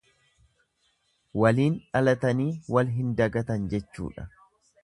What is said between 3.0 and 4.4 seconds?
dagatan jechuudha.